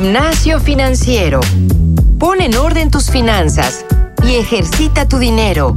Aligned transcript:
Gimnasio 0.00 0.60
Financiero. 0.60 1.40
Pon 2.18 2.40
en 2.40 2.56
orden 2.56 2.90
tus 2.90 3.10
finanzas 3.10 3.84
y 4.26 4.36
ejercita 4.36 5.06
tu 5.06 5.18
dinero. 5.18 5.76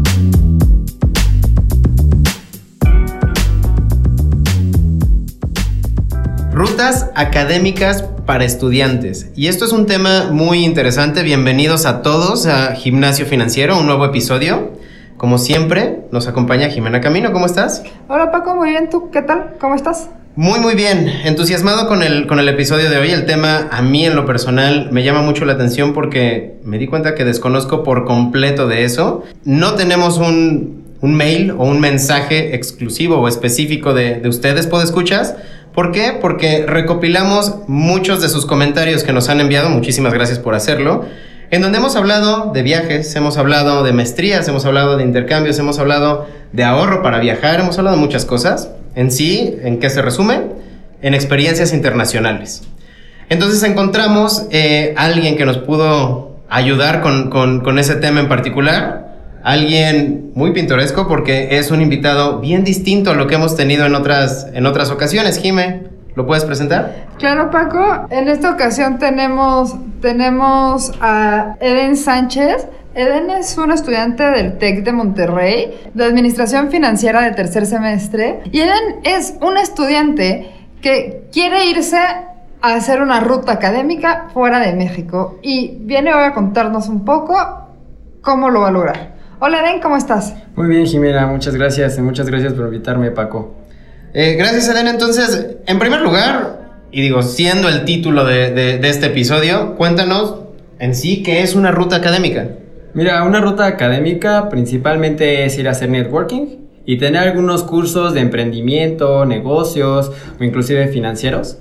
Rutas 6.54 7.10
académicas 7.16 8.04
para 8.26 8.46
estudiantes. 8.46 9.30
Y 9.36 9.48
esto 9.48 9.66
es 9.66 9.74
un 9.74 9.88
tema 9.88 10.30
muy 10.32 10.64
interesante. 10.64 11.22
Bienvenidos 11.24 11.86
a 11.86 12.02
todos 12.02 12.46
a 12.46 12.76
Gimnasio 12.76 13.26
Financiero, 13.26 13.78
un 13.78 13.88
nuevo 13.88 14.06
episodio. 14.06 14.72
Como 15.18 15.38
siempre, 15.38 16.08
nos 16.14 16.30
acompaña 16.30 16.70
Jimena 16.70 17.02
Camino. 17.02 17.34
¿Cómo 17.34 17.46
estás? 17.46 17.84
Hola 18.08 18.32
Paco, 18.32 18.56
muy 18.56 18.70
bien. 18.70 18.90
¿Tú 18.90 19.12
qué 19.12 19.22
tal? 19.22 19.56
¿Cómo 19.60 19.76
estás? 19.76 20.08
Muy, 20.36 20.60
muy 20.60 20.74
bien. 20.74 21.08
Entusiasmado 21.26 21.88
con 21.88 22.02
el, 22.02 22.26
con 22.26 22.40
el 22.40 22.50
episodio 22.50 22.90
de 22.90 22.98
hoy. 22.98 23.12
El 23.12 23.28
tema 23.28 23.68
a 23.72 23.84
mí 23.84 24.04
en 24.06 24.16
lo 24.16 24.26
personal 24.26 24.90
me 24.92 25.04
llama 25.04 25.22
mucho 25.22 25.46
la 25.46 25.54
atención 25.54 25.94
porque 25.94 26.56
me 26.64 26.80
di 26.80 26.88
cuenta 26.88 27.14
que 27.14 27.24
desconozco 27.24 27.84
por 27.84 28.06
completo 28.06 28.68
de 28.68 28.84
eso. 28.84 29.24
No 29.46 29.76
tenemos 29.76 30.18
un, 30.18 30.86
un 31.02 31.14
mail 31.14 31.52
o 31.52 31.66
un 31.66 31.80
mensaje 31.80 32.56
exclusivo 32.56 33.18
o 33.18 33.28
específico 33.28 33.94
de, 33.94 34.16
de 34.16 34.30
ustedes, 34.30 34.68
escuchas 34.84 35.36
¿Por 35.76 35.92
qué? 35.92 36.18
Porque 36.20 36.66
recopilamos 36.68 37.56
muchos 37.68 38.22
de 38.22 38.30
sus 38.30 38.46
comentarios 38.48 39.04
que 39.04 39.14
nos 39.14 39.30
han 39.30 39.40
enviado. 39.40 39.70
Muchísimas 39.70 40.14
gracias 40.14 40.40
por 40.40 40.56
hacerlo 40.56 41.06
en 41.54 41.62
donde 41.62 41.78
hemos 41.78 41.96
hablado 41.96 42.52
de 42.52 42.64
viajes, 42.64 43.16
hemos 43.16 43.38
hablado 43.38 43.84
de 43.84 43.94
maestrías, 43.94 44.48
hemos 44.48 44.66
hablado 44.66 44.98
de 44.98 45.04
intercambios, 45.04 45.60
hemos 45.60 45.78
hablado 45.78 46.26
de 46.52 46.64
ahorro 46.64 47.04
para 47.04 47.20
viajar, 47.20 47.60
hemos 47.60 47.78
hablado 47.78 47.96
de 47.96 48.02
muchas 48.02 48.26
cosas. 48.26 48.72
En 48.96 49.12
sí, 49.12 49.58
¿en 49.64 49.80
qué 49.80 49.90
se 49.90 50.02
resume? 50.02 50.42
En 51.02 51.14
experiencias 51.14 51.74
internacionales. 51.74 52.64
Entonces 53.30 53.64
encontramos 53.64 54.48
eh, 54.52 54.94
alguien 54.98 55.38
que 55.38 55.46
nos 55.46 55.58
pudo 55.58 56.38
ayudar 56.50 57.02
con, 57.02 57.30
con, 57.30 57.80
ese 57.80 57.96
tema 57.96 58.20
en 58.20 58.28
particular, 58.28 59.16
alguien 59.44 60.32
muy 60.36 60.52
pintoresco 60.52 61.08
porque 61.08 61.58
es 61.58 61.72
un 61.72 61.82
invitado 61.82 62.40
bien 62.40 62.64
distinto 62.64 63.12
a 63.12 63.14
lo 63.16 63.28
que 63.28 63.36
hemos 63.36 63.56
tenido 63.56 63.86
en 63.86 63.96
otras, 63.96 64.48
en 64.54 64.66
otras 64.66 64.92
ocasiones. 64.92 65.40
Jime, 65.40 65.84
¿lo 66.16 66.28
puedes 66.28 66.46
presentar? 66.46 67.08
Claro, 67.18 67.50
Paco. 67.50 68.08
En 68.12 68.28
esta 68.28 68.52
ocasión 68.52 69.00
tenemos 69.00 69.76
tenemos 70.04 70.92
a 71.00 71.56
Eden 71.62 71.96
Sánchez. 71.96 72.68
Eden 72.96 73.32
es 73.32 73.58
un 73.58 73.72
estudiante 73.72 74.24
del 74.24 74.60
TEC 74.60 74.84
de 74.84 74.92
Monterrey, 74.92 75.74
de 75.96 76.04
Administración 76.04 76.70
Financiera 76.70 77.24
de 77.24 77.32
tercer 77.32 77.66
semestre. 77.66 78.42
Y 78.52 78.60
Eden 78.60 79.00
es 79.04 79.34
un 79.42 79.58
estudiante 79.58 80.52
que 80.82 81.24
quiere 81.32 81.66
irse 81.66 81.98
a 81.98 82.76
hacer 82.76 83.02
una 83.02 83.20
ruta 83.20 83.54
académica 83.54 84.30
fuera 84.32 84.60
de 84.60 84.74
México. 84.74 85.40
Y 85.42 85.80
viene 85.82 86.14
hoy 86.14 86.24
a 86.24 86.34
contarnos 86.34 86.88
un 86.88 87.04
poco 87.04 87.36
cómo 88.22 88.52
lo 88.52 88.62
va 88.62 88.68
a 88.68 88.72
lograr. 88.72 89.14
Hola 89.40 89.62
Eden, 89.62 89.82
¿cómo 89.82 89.98
estás? 89.98 90.36
Muy 90.56 90.68
bien, 90.68 90.86
Jimena, 90.86 91.26
muchas 91.26 91.56
gracias. 91.56 91.98
Muchas 91.98 92.28
gracias 92.28 92.54
por 92.54 92.66
invitarme, 92.66 93.10
Paco. 93.10 93.56
Eh, 94.14 94.36
gracias, 94.36 94.70
Eden. 94.70 94.88
Entonces, 94.88 95.58
en 95.66 95.80
primer 95.80 96.02
lugar, 96.02 96.70
y 96.92 97.02
digo, 97.02 97.24
siendo 97.24 97.70
el 97.70 97.86
título 97.86 98.24
de, 98.24 98.80
este 98.88 99.08
episodio, 99.08 99.76
cuéntanos 99.78 100.42
en 100.78 100.94
sí 100.94 101.24
qué 101.24 101.42
es 101.42 101.56
una 101.56 101.72
ruta 101.72 101.96
académica. 101.96 102.50
Mira, 102.94 103.24
una 103.24 103.42
ruta 103.42 103.66
académica 103.66 104.50
principalmente 104.50 105.46
es 105.46 105.58
ir 105.58 105.68
a 105.68 105.72
hacer 105.72 105.90
networking 105.90 106.58
y 106.86 106.98
tener 106.98 107.22
algunos 107.22 107.64
cursos 107.64 108.14
de 108.14 108.20
emprendimiento, 108.20 109.26
negocios 109.26 110.12
o 110.40 110.44
inclusive 110.44 110.88
financieros. 110.90 111.58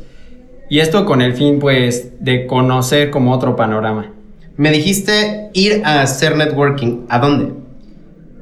Y 0.68 0.80
esto 0.80 1.04
con 1.04 1.22
el 1.22 1.34
fin 1.34 1.58
pues 1.58 2.12
de 2.20 2.46
conocer 2.46 3.10
como 3.10 3.32
otro 3.32 3.56
panorama. 3.56 4.12
Me 4.56 4.70
dijiste 4.70 5.50
ir 5.54 5.82
a 5.84 6.02
hacer 6.02 6.36
networking. 6.36 7.06
¿A 7.08 7.18
dónde? 7.18 7.52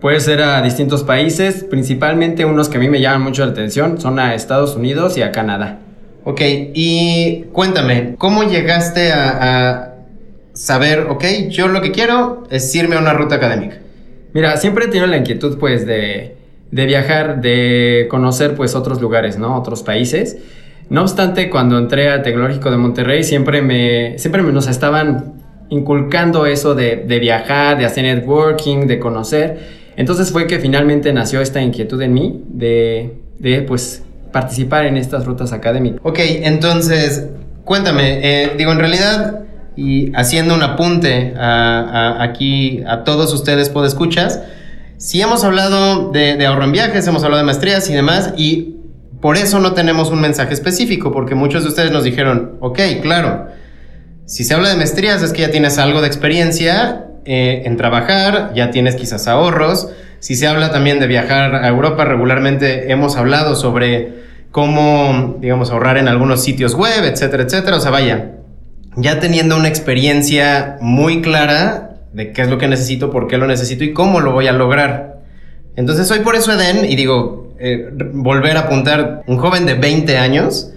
Puede 0.00 0.18
ser 0.20 0.42
a 0.42 0.62
distintos 0.62 1.04
países, 1.04 1.64
principalmente 1.64 2.44
unos 2.44 2.68
que 2.68 2.78
a 2.78 2.80
mí 2.80 2.88
me 2.88 3.00
llaman 3.00 3.22
mucho 3.22 3.44
la 3.44 3.52
atención, 3.52 4.00
son 4.00 4.18
a 4.18 4.34
Estados 4.34 4.74
Unidos 4.74 5.18
y 5.18 5.22
a 5.22 5.30
Canadá. 5.30 5.80
Ok, 6.24 6.40
y 6.74 7.44
cuéntame, 7.52 8.14
¿cómo 8.16 8.44
llegaste 8.44 9.12
a, 9.12 9.89
saber, 10.60 11.06
ok, 11.08 11.24
yo 11.48 11.68
lo 11.68 11.80
que 11.80 11.90
quiero 11.90 12.44
es 12.50 12.74
irme 12.74 12.96
a 12.96 12.98
una 12.98 13.14
ruta 13.14 13.36
académica? 13.36 13.78
Mira, 14.34 14.58
siempre 14.58 14.84
he 14.84 14.88
tenido 14.88 15.06
la 15.06 15.16
inquietud, 15.16 15.58
pues, 15.58 15.86
de, 15.86 16.36
viajar, 16.70 17.40
de 17.40 18.06
conocer, 18.10 18.54
pues, 18.56 18.74
otros 18.74 19.00
lugares, 19.00 19.38
¿no? 19.38 19.56
Otros 19.56 19.82
países. 19.82 20.36
No 20.90 21.00
obstante, 21.00 21.48
cuando 21.48 21.78
entré 21.78 22.10
al 22.10 22.22
Tecnológico 22.22 22.70
de 22.70 22.76
Monterrey, 22.76 23.24
siempre 23.24 23.62
me, 23.62 24.18
siempre 24.18 24.42
nos 24.42 24.66
estaban 24.66 25.32
inculcando 25.70 26.44
eso 26.44 26.74
de, 26.74 26.96
de 26.96 27.18
viajar, 27.20 27.78
de 27.78 27.86
hacer 27.86 28.04
networking, 28.04 28.86
de 28.86 28.98
conocer. 28.98 29.80
Entonces 29.96 30.30
fue 30.30 30.46
que 30.46 30.58
finalmente 30.58 31.10
nació 31.14 31.40
esta 31.40 31.62
inquietud 31.62 32.02
en 32.02 32.12
mí 32.12 32.44
de, 32.48 33.14
de 33.38 33.62
pues, 33.62 34.02
participar 34.30 34.84
en 34.84 34.98
estas 34.98 35.24
rutas 35.24 35.54
académicas. 35.54 36.00
Ok, 36.02 36.18
entonces, 36.20 37.28
cuéntame, 37.64 38.20
eh, 38.22 38.50
digo, 38.58 38.72
en 38.72 38.78
realidad, 38.78 39.44
y 39.80 40.12
haciendo 40.14 40.54
un 40.54 40.62
apunte 40.62 41.32
aquí 41.38 42.82
a 42.86 43.02
todos 43.02 43.32
ustedes, 43.32 43.72
escuchas, 43.86 44.40
si 44.98 45.22
hemos 45.22 45.42
hablado 45.42 46.10
de, 46.12 46.44
ahorro 46.44 46.64
en 46.64 46.72
viajes, 46.72 47.06
hemos 47.06 47.24
hablado 47.24 47.38
de 47.38 47.46
maestrías 47.46 47.88
y 47.88 47.94
demás, 47.94 48.34
y 48.36 48.76
por 49.22 49.38
eso 49.38 49.58
no 49.58 49.72
tenemos 49.72 50.10
un 50.10 50.20
mensaje 50.20 50.52
específico, 50.52 51.12
porque 51.12 51.34
muchos 51.34 51.62
de 51.62 51.70
ustedes 51.70 51.92
nos 51.92 52.04
dijeron, 52.04 52.58
ok, 52.60 52.78
claro, 53.00 53.46
si 54.26 54.44
se 54.44 54.52
habla 54.52 54.68
de 54.68 54.76
maestrías 54.76 55.22
es 55.22 55.32
que 55.32 55.40
ya 55.40 55.50
tienes 55.50 55.78
algo 55.78 56.02
de 56.02 56.08
experiencia 56.08 57.06
eh, 57.24 57.62
en 57.64 57.78
trabajar, 57.78 58.52
ya 58.54 58.70
tienes 58.70 58.96
quizás 58.96 59.28
ahorros, 59.28 59.88
si 60.18 60.34
se 60.36 60.46
habla 60.46 60.72
también 60.72 61.00
de 61.00 61.06
viajar 61.06 61.54
a 61.54 61.66
Europa, 61.66 62.04
regularmente 62.04 62.92
hemos 62.92 63.16
hablado 63.16 63.56
sobre 63.56 64.20
cómo, 64.50 65.38
digamos, 65.40 65.70
ahorrar 65.70 65.96
en 65.96 66.08
algunos 66.08 66.44
sitios 66.44 66.74
web, 66.74 67.04
etcétera, 67.04 67.44
etcétera. 67.44 67.78
O 67.78 67.80
sea, 67.80 67.90
vaya, 67.90 68.32
ya 68.96 69.20
teniendo 69.20 69.56
una 69.56 69.68
experiencia 69.68 70.78
muy 70.80 71.22
clara 71.22 71.96
de 72.12 72.32
qué 72.32 72.42
es 72.42 72.48
lo 72.48 72.58
que 72.58 72.68
necesito, 72.68 73.10
por 73.10 73.28
qué 73.28 73.38
lo 73.38 73.46
necesito 73.46 73.84
y 73.84 73.92
cómo 73.92 74.20
lo 74.20 74.32
voy 74.32 74.48
a 74.48 74.52
lograr. 74.52 75.20
Entonces 75.76 76.08
soy 76.08 76.20
por 76.20 76.34
eso 76.34 76.52
Eden 76.52 76.84
y 76.84 76.96
digo, 76.96 77.54
eh, 77.58 77.90
volver 78.12 78.56
a 78.56 78.60
apuntar 78.60 79.22
un 79.26 79.38
joven 79.38 79.66
de 79.66 79.74
20 79.74 80.18
años 80.18 80.72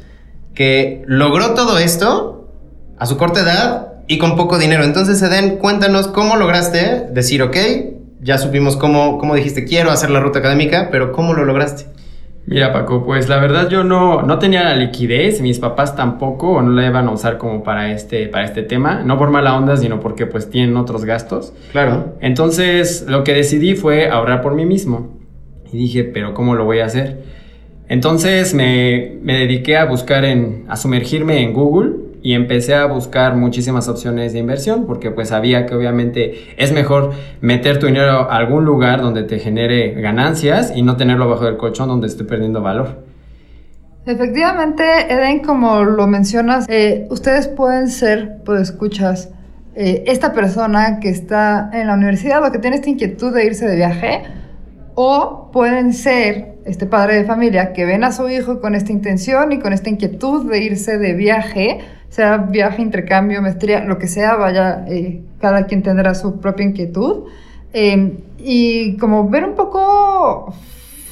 que 0.54 1.04
logró 1.08 1.54
todo 1.56 1.80
esto 1.80 2.52
a 2.98 3.06
su 3.06 3.18
corta 3.18 3.42
edad 3.42 3.94
y 4.08 4.20
con 4.20 4.36
poco 4.36 4.60
dinero. 4.60 4.84
Entonces 4.84 5.22
Eden, 5.22 5.58
cuéntanos 5.58 6.08
cómo 6.08 6.36
lograste 6.36 7.08
decir, 7.12 7.42
ok, 7.42 7.58
ya 8.22 8.38
supimos 8.38 8.78
cómo, 8.78 9.18
cómo 9.18 9.36
dijiste 9.36 9.66
quiero 9.66 9.92
hacer 9.92 10.10
la 10.12 10.20
ruta 10.20 10.40
académica, 10.40 10.90
pero 10.92 11.12
¿cómo 11.12 11.34
lo 11.34 11.46
lograste? 11.46 11.86
Mira 12.46 12.74
Paco, 12.74 13.06
pues 13.06 13.30
la 13.30 13.38
verdad 13.38 13.70
yo 13.70 13.86
no, 13.86 14.22
no 14.22 14.38
tenía 14.38 14.64
la 14.64 14.76
liquidez, 14.76 15.40
mis 15.40 15.60
papás 15.60 15.96
tampoco, 15.96 16.52
o 16.52 16.62
no 16.62 16.72
la 16.72 16.86
iban 16.86 17.08
a 17.08 17.12
usar 17.12 17.38
como 17.38 17.64
para 17.64 17.94
este, 17.94 18.28
para 18.28 18.44
este 18.44 18.64
tema, 18.64 19.02
no 19.04 19.18
por 19.18 19.30
mala 19.30 19.56
onda, 19.56 19.78
sino 19.78 20.02
porque 20.02 20.26
pues 20.26 20.50
tienen 20.50 20.76
otros 20.76 21.06
gastos. 21.06 21.54
Claro. 21.72 22.16
Entonces 22.20 23.06
lo 23.08 23.24
que 23.24 23.34
decidí 23.34 23.76
fue 23.76 24.10
ahorrar 24.10 24.42
por 24.42 24.56
mí 24.56 24.66
mismo. 24.66 25.18
Y 25.72 25.78
dije, 25.78 26.04
pero 26.04 26.34
¿cómo 26.34 26.56
lo 26.56 26.66
voy 26.66 26.80
a 26.80 26.86
hacer? 26.86 27.24
Entonces 27.88 28.54
me, 28.54 29.18
me 29.22 29.38
dediqué 29.40 29.78
a 29.78 29.86
buscar 29.86 30.26
en, 30.26 30.66
a 30.68 30.76
sumergirme 30.76 31.42
en 31.42 31.54
Google 31.54 31.92
y 32.24 32.34
empecé 32.34 32.74
a 32.74 32.86
buscar 32.86 33.36
muchísimas 33.36 33.90
opciones 33.90 34.32
de 34.32 34.40
inversión 34.40 34.88
porque 34.88 35.12
pues 35.12 35.30
sabía 35.30 35.66
que 35.66 35.76
obviamente 35.76 36.56
es 36.58 36.72
mejor 36.72 37.12
meter 37.42 37.80
tu 37.80 37.88
dinero 37.88 38.32
a 38.32 38.38
algún 38.38 38.64
lugar 38.64 39.02
donde 39.02 39.24
te 39.24 39.40
genere 39.40 39.92
ganancias 40.02 40.72
y 40.74 40.82
no 40.82 40.96
tenerlo 40.96 41.30
bajo 41.30 41.48
el 41.48 41.58
colchón 41.58 41.90
donde 41.90 42.08
esté 42.08 42.24
perdiendo 42.24 42.62
valor. 42.62 43.04
Efectivamente, 44.06 44.84
Eden, 45.10 45.40
como 45.40 45.84
lo 45.84 46.08
mencionas, 46.08 46.66
eh, 46.70 47.08
ustedes 47.10 47.48
pueden 47.48 47.90
ser, 47.90 48.38
pues 48.46 48.62
escuchas, 48.62 49.30
eh, 49.76 50.04
esta 50.08 50.34
persona 50.34 51.00
que 51.00 51.10
está 51.10 51.70
en 51.74 51.88
la 51.88 51.96
universidad 51.96 52.46
o 52.46 52.52
que 52.52 52.60
tiene 52.60 52.78
esta 52.78 52.90
inquietud 52.90 53.34
de 53.34 53.46
irse 53.46 53.68
de 53.68 53.76
viaje, 53.76 54.24
o 54.96 55.50
pueden 55.52 55.94
ser 55.94 56.56
este 56.66 56.86
padre 56.86 57.16
de 57.16 57.26
familia 57.26 57.74
que 57.74 57.86
ven 57.86 58.04
a 58.04 58.12
su 58.12 58.30
hijo 58.30 58.62
con 58.62 58.76
esta 58.76 58.92
intención 58.92 59.52
y 59.52 59.60
con 59.60 59.74
esta 59.74 59.90
inquietud 59.90 60.50
de 60.50 60.60
irse 60.60 60.98
de 60.98 61.14
viaje, 61.14 61.80
sea 62.10 62.38
viaje, 62.38 62.82
intercambio, 62.82 63.42
maestría, 63.42 63.84
lo 63.84 63.98
que 63.98 64.08
sea, 64.08 64.36
vaya, 64.36 64.86
eh, 64.88 65.22
cada 65.42 65.66
quien 65.66 65.82
tendrá 65.84 66.16
su 66.16 66.40
propia 66.40 66.66
inquietud. 66.66 67.24
Em, 67.74 68.18
y 68.38 68.98
como 68.98 69.30
ver 69.30 69.46
un 69.46 69.56
poco 69.56 70.54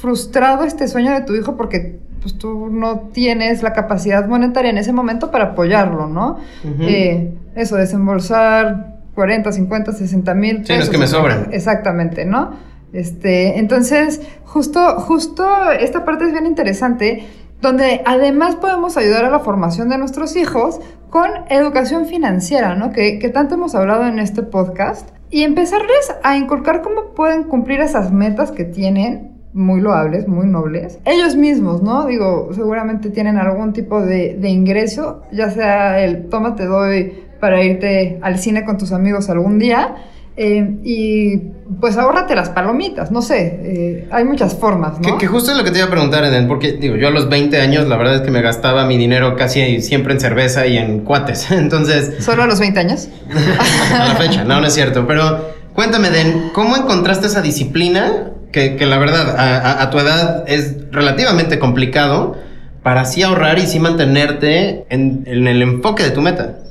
frustrado 0.00 0.64
este 0.64 0.86
sueño 0.88 1.12
de 1.12 1.22
tu 1.22 1.34
hijo 1.34 1.56
porque 1.56 1.98
pues 2.20 2.38
tú 2.38 2.68
no 2.70 3.08
tienes 3.12 3.64
la 3.64 3.72
capacidad 3.72 4.26
monetaria 4.28 4.70
en 4.70 4.78
ese 4.78 4.92
momento 4.92 5.32
para 5.32 5.46
apoyarlo, 5.46 6.06
¿no? 6.06 6.38
Eh, 6.80 7.34
eso, 7.56 7.76
desembolsar 7.76 9.00
40, 9.16 9.50
50, 9.50 9.92
60 9.92 10.34
mil 10.34 10.56
pesos. 10.58 10.66
Sí, 10.68 10.74
no 10.74 10.82
es 10.82 10.88
que 10.88 10.98
me 10.98 11.08
sobran. 11.08 11.48
Exactamente, 11.50 12.24
¿no? 12.24 12.52
Este, 12.92 13.58
entonces, 13.58 14.20
justo, 14.44 15.00
justo 15.00 15.70
esta 15.72 16.04
parte 16.04 16.26
es 16.26 16.32
bien 16.32 16.46
interesante 16.46 17.26
donde 17.60 18.02
además 18.04 18.56
podemos 18.56 18.96
ayudar 18.96 19.24
a 19.24 19.30
la 19.30 19.40
formación 19.40 19.88
de 19.88 19.96
nuestros 19.96 20.36
hijos 20.36 20.80
con 21.10 21.30
educación 21.48 22.06
financiera, 22.06 22.74
¿no? 22.74 22.90
Que, 22.90 23.18
que 23.18 23.28
tanto 23.28 23.54
hemos 23.54 23.74
hablado 23.74 24.06
en 24.06 24.18
este 24.18 24.42
podcast, 24.42 25.08
y 25.32 25.44
empezarles 25.44 26.14
a 26.22 26.36
inculcar 26.36 26.82
cómo 26.82 27.14
pueden 27.14 27.44
cumplir 27.44 27.80
esas 27.80 28.12
metas 28.12 28.52
que 28.52 28.64
tienen 28.64 29.32
muy 29.54 29.80
loables, 29.80 30.28
muy 30.28 30.46
nobles. 30.46 30.98
Ellos 31.06 31.36
mismos, 31.36 31.82
¿no? 31.82 32.06
Digo, 32.06 32.50
seguramente 32.52 33.08
tienen 33.08 33.38
algún 33.38 33.72
tipo 33.72 34.02
de, 34.02 34.36
de 34.38 34.48
ingreso, 34.50 35.22
ya 35.32 35.50
sea 35.50 36.04
el 36.04 36.28
toma 36.28 36.54
te 36.54 36.66
doy 36.66 37.24
para 37.40 37.62
irte 37.64 38.18
al 38.22 38.38
cine 38.38 38.64
con 38.64 38.76
tus 38.76 38.92
amigos 38.92 39.30
algún 39.30 39.58
día, 39.58 39.96
eh, 40.36 40.78
y 40.82 41.36
pues 41.80 41.98
ahórrate 41.98 42.34
las 42.34 42.48
palomitas, 42.48 43.10
no 43.10 43.20
sé, 43.20 43.60
eh, 43.64 44.08
hay 44.10 44.24
muchas 44.24 44.54
formas, 44.54 44.98
¿no? 44.98 45.02
Que, 45.02 45.18
que, 45.18 45.26
justo 45.26 45.52
es 45.52 45.58
lo 45.58 45.64
que 45.64 45.70
te 45.70 45.78
iba 45.78 45.88
a 45.88 45.90
preguntar, 45.90 46.24
Eden, 46.24 46.48
porque 46.48 46.72
digo, 46.72 46.96
yo 46.96 47.08
a 47.08 47.10
los 47.10 47.28
20 47.28 47.60
años 47.60 47.86
la 47.86 47.96
verdad 47.96 48.16
es 48.16 48.20
que 48.22 48.30
me 48.30 48.40
gastaba 48.40 48.86
mi 48.86 48.96
dinero 48.96 49.36
casi 49.36 49.82
siempre 49.82 50.14
en 50.14 50.20
cerveza 50.20 50.66
y 50.66 50.78
en 50.78 51.00
cuates, 51.00 51.50
entonces... 51.50 52.24
¿Solo 52.24 52.44
a 52.44 52.46
los 52.46 52.60
20 52.60 52.80
años? 52.80 53.08
a 53.94 54.08
la 54.08 54.14
fecha, 54.16 54.44
no, 54.44 54.60
no 54.60 54.66
es 54.66 54.72
cierto, 54.72 55.06
pero 55.06 55.50
cuéntame, 55.74 56.08
Eden, 56.08 56.50
¿cómo 56.54 56.76
encontraste 56.76 57.26
esa 57.26 57.42
disciplina 57.42 58.30
que, 58.52 58.76
que 58.76 58.86
la 58.86 58.98
verdad 58.98 59.38
a, 59.38 59.58
a, 59.58 59.82
a 59.82 59.90
tu 59.90 59.98
edad 59.98 60.44
es 60.46 60.90
relativamente 60.92 61.58
complicado 61.58 62.36
para 62.82 63.02
así 63.02 63.22
ahorrar 63.22 63.58
y 63.58 63.66
sí 63.66 63.78
mantenerte 63.78 64.86
en, 64.88 65.24
en 65.26 65.46
el 65.46 65.60
enfoque 65.60 66.02
de 66.04 66.10
tu 66.10 66.22
meta? 66.22 66.61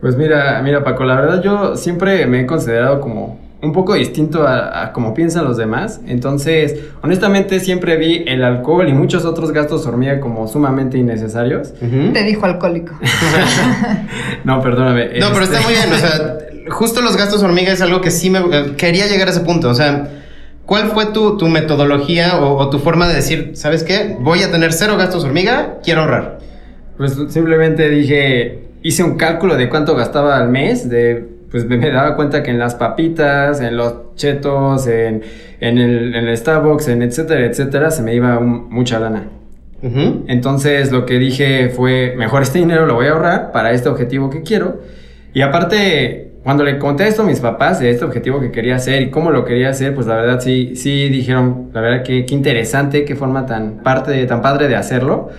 Pues 0.00 0.16
mira, 0.16 0.60
mira 0.62 0.84
Paco, 0.84 1.04
la 1.04 1.16
verdad 1.16 1.42
yo 1.42 1.76
siempre 1.76 2.26
me 2.26 2.40
he 2.40 2.46
considerado 2.46 3.00
como 3.00 3.38
un 3.62 3.72
poco 3.72 3.94
distinto 3.94 4.46
a, 4.46 4.82
a, 4.82 4.92
como 4.92 5.14
piensan 5.14 5.44
los 5.44 5.56
demás. 5.56 6.00
Entonces, 6.06 6.76
honestamente 7.02 7.60
siempre 7.60 7.96
vi 7.96 8.22
el 8.26 8.44
alcohol 8.44 8.86
y 8.88 8.92
muchos 8.92 9.24
otros 9.24 9.52
gastos 9.52 9.86
hormiga 9.86 10.20
como 10.20 10.46
sumamente 10.46 10.98
innecesarios. 10.98 11.72
Uh 11.80 11.86
-huh. 11.86 12.12
Te 12.12 12.22
dijo 12.24 12.44
alcohólico. 12.44 12.92
no, 14.44 14.60
perdóname. 14.60 15.18
No, 15.18 15.28
pero 15.32 15.44
está 15.44 15.60
muy 15.62 15.72
bien. 15.72 15.92
O 15.92 15.96
sea, 15.96 16.38
justo 16.68 17.00
los 17.00 17.16
gastos 17.16 17.42
hormiga 17.42 17.72
es 17.72 17.80
algo 17.80 18.00
que 18.00 18.10
sí 18.10 18.28
me 18.30 18.40
eh, 18.40 18.74
quería 18.76 19.06
llegar 19.06 19.28
a 19.28 19.30
ese 19.30 19.40
punto. 19.40 19.70
O 19.70 19.74
sea, 19.74 20.08
¿cuál 20.66 20.88
fue 20.88 21.06
tu, 21.06 21.38
tu 21.38 21.48
metodología 21.48 22.40
o, 22.40 22.56
o 22.58 22.68
tu 22.70 22.78
forma 22.78 23.08
de 23.08 23.14
decir, 23.14 23.52
¿sabes 23.54 23.82
qué? 23.82 24.16
Voy 24.20 24.42
a 24.42 24.50
tener 24.50 24.72
cero 24.74 24.96
gastos 24.98 25.24
hormiga, 25.24 25.78
quiero 25.82 26.02
ahorrar. 26.02 26.38
Pues 26.98 27.16
simplemente 27.30 27.88
dije, 27.88 28.64
hice 28.84 29.02
un 29.02 29.16
cálculo 29.16 29.56
de 29.56 29.68
cuánto 29.68 29.96
gastaba 29.96 30.36
al 30.36 30.50
mes, 30.50 30.88
de, 30.88 31.24
pues 31.50 31.64
me 31.64 31.90
daba 31.90 32.14
cuenta 32.16 32.42
que 32.42 32.50
en 32.50 32.58
las 32.58 32.74
papitas, 32.74 33.60
en 33.60 33.76
los 33.78 34.14
chetos, 34.14 34.86
en, 34.86 35.22
en, 35.58 35.78
el, 35.78 36.14
en 36.14 36.28
el 36.28 36.36
Starbucks, 36.36 36.88
en 36.88 37.02
etcétera, 37.02 37.46
etcétera, 37.46 37.90
se 37.90 38.02
me 38.02 38.14
iba 38.14 38.38
un, 38.38 38.68
mucha 38.70 39.00
lana. 39.00 39.24
Uh 39.82 39.88
-huh. 39.88 40.24
Entonces 40.28 40.92
lo 40.92 41.06
que 41.06 41.18
dije 41.18 41.70
fue, 41.70 42.14
mejor 42.16 42.42
este 42.42 42.58
dinero 42.58 42.86
lo 42.86 42.94
voy 42.94 43.06
a 43.06 43.12
ahorrar 43.12 43.52
para 43.52 43.72
este 43.72 43.88
objetivo 43.88 44.28
que 44.28 44.42
quiero. 44.42 44.82
Y 45.32 45.40
aparte, 45.40 46.32
cuando 46.44 46.62
le 46.62 46.78
conté 46.78 47.08
esto 47.08 47.22
a 47.22 47.24
mis 47.24 47.40
papás 47.40 47.80
de 47.80 47.88
este 47.88 48.04
objetivo 48.04 48.38
que 48.38 48.50
quería 48.50 48.76
hacer 48.76 49.00
y 49.00 49.10
cómo 49.10 49.30
lo 49.30 49.46
quería 49.46 49.70
hacer, 49.70 49.94
pues 49.94 50.06
la 50.06 50.16
verdad 50.16 50.40
sí, 50.40 50.76
sí 50.76 51.08
dijeron, 51.08 51.70
la 51.72 51.80
verdad 51.80 52.02
que 52.02 52.26
qué 52.26 52.34
interesante, 52.34 53.06
qué 53.06 53.16
forma 53.16 53.46
tan, 53.46 53.82
parte, 53.82 54.26
tan 54.26 54.42
padre 54.42 54.68
de 54.68 54.76
hacerlo 54.76 55.30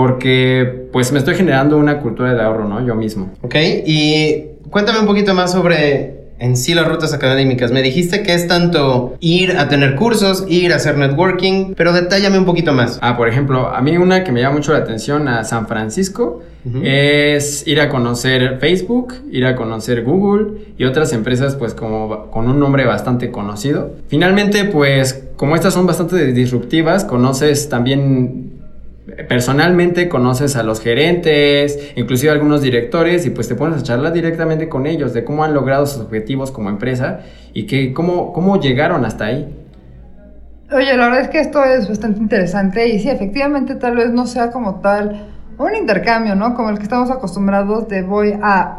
porque 0.00 0.86
pues 0.92 1.12
me 1.12 1.18
estoy 1.18 1.34
generando 1.34 1.76
una 1.76 1.98
cultura 1.98 2.32
de 2.32 2.40
ahorro, 2.40 2.66
¿no? 2.66 2.86
Yo 2.86 2.94
mismo. 2.94 3.30
Ok, 3.42 3.54
y 3.84 4.46
cuéntame 4.70 5.00
un 5.00 5.04
poquito 5.04 5.34
más 5.34 5.52
sobre 5.52 6.20
en 6.38 6.56
sí 6.56 6.72
las 6.72 6.88
rutas 6.88 7.12
académicas. 7.12 7.70
Me 7.70 7.82
dijiste 7.82 8.22
que 8.22 8.32
es 8.32 8.48
tanto 8.48 9.14
ir 9.20 9.58
a 9.58 9.68
tener 9.68 9.96
cursos, 9.96 10.46
ir 10.48 10.72
a 10.72 10.76
hacer 10.76 10.96
networking, 10.96 11.74
pero 11.74 11.92
detállame 11.92 12.38
un 12.38 12.46
poquito 12.46 12.72
más. 12.72 12.98
Ah, 13.02 13.18
por 13.18 13.28
ejemplo, 13.28 13.68
a 13.68 13.82
mí 13.82 13.94
una 13.98 14.24
que 14.24 14.32
me 14.32 14.40
llama 14.40 14.56
mucho 14.56 14.72
la 14.72 14.78
atención 14.78 15.28
a 15.28 15.44
San 15.44 15.66
Francisco 15.66 16.40
uh 16.64 16.68
-huh. 16.70 16.80
es 16.82 17.66
ir 17.66 17.82
a 17.82 17.90
conocer 17.90 18.56
Facebook, 18.58 19.16
ir 19.30 19.44
a 19.44 19.54
conocer 19.54 20.02
Google 20.02 20.62
y 20.78 20.84
otras 20.84 21.12
empresas 21.12 21.56
pues 21.56 21.74
como 21.74 22.30
con 22.30 22.48
un 22.48 22.58
nombre 22.58 22.86
bastante 22.86 23.30
conocido. 23.30 23.96
Finalmente 24.08 24.64
pues 24.64 25.24
como 25.36 25.56
estas 25.56 25.74
son 25.74 25.86
bastante 25.86 26.32
disruptivas, 26.32 27.04
conoces 27.04 27.68
también 27.68 28.59
personalmente 29.28 30.08
conoces 30.08 30.56
a 30.56 30.62
los 30.62 30.80
gerentes, 30.80 31.92
inclusive 31.96 32.30
a 32.30 32.34
algunos 32.34 32.62
directores 32.62 33.26
y 33.26 33.30
pues 33.30 33.48
te 33.48 33.54
pones 33.54 33.80
a 33.80 33.82
charlar 33.82 34.12
directamente 34.12 34.68
con 34.68 34.86
ellos 34.86 35.12
de 35.12 35.24
cómo 35.24 35.44
han 35.44 35.54
logrado 35.54 35.86
sus 35.86 36.02
objetivos 36.02 36.50
como 36.50 36.68
empresa 36.68 37.20
y 37.52 37.66
que 37.66 37.92
cómo, 37.92 38.32
cómo 38.32 38.60
llegaron 38.60 39.04
hasta 39.04 39.26
ahí. 39.26 39.56
Oye, 40.72 40.96
la 40.96 41.06
verdad 41.06 41.20
es 41.22 41.28
que 41.28 41.40
esto 41.40 41.64
es 41.64 41.88
bastante 41.88 42.20
interesante 42.20 42.88
y 42.88 43.00
sí, 43.00 43.08
efectivamente 43.08 43.74
tal 43.74 43.96
vez 43.96 44.10
no 44.10 44.26
sea 44.26 44.50
como 44.50 44.80
tal 44.80 45.26
un 45.58 45.74
intercambio, 45.74 46.36
¿no? 46.36 46.54
Como 46.54 46.70
el 46.70 46.78
que 46.78 46.84
estamos 46.84 47.10
acostumbrados 47.10 47.88
de 47.88 48.02
voy 48.02 48.34
a 48.40 48.78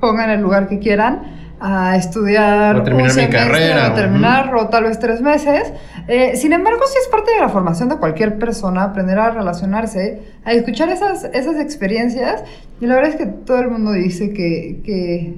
pongan 0.00 0.30
el 0.30 0.40
lugar 0.40 0.68
que 0.68 0.80
quieran 0.80 1.43
a 1.66 1.96
estudiar 1.96 2.76
o 2.76 2.82
terminar 2.82 3.08
un 3.08 3.14
semestre, 3.14 3.40
mi 3.40 3.46
carrera, 3.46 3.90
o 3.90 3.94
terminar 3.94 4.54
uh 4.54 4.58
-huh. 4.58 4.66
o 4.66 4.68
tal 4.68 4.84
vez 4.84 4.98
tres 4.98 5.22
meses. 5.22 5.72
Eh, 6.08 6.36
sin 6.36 6.52
embargo, 6.52 6.80
sí 6.86 6.98
es 7.00 7.08
parte 7.08 7.30
de 7.32 7.40
la 7.40 7.48
formación 7.48 7.88
de 7.88 7.96
cualquier 7.96 8.38
persona 8.38 8.82
aprender 8.82 9.18
a 9.18 9.30
relacionarse, 9.30 10.20
a 10.44 10.52
escuchar 10.52 10.90
esas, 10.90 11.24
esas 11.32 11.56
experiencias. 11.58 12.44
Y 12.82 12.86
la 12.86 12.96
verdad 12.96 13.12
es 13.12 13.16
que 13.16 13.26
todo 13.26 13.60
el 13.60 13.70
mundo 13.70 13.92
dice 13.92 14.34
que, 14.34 14.82
que 14.84 15.36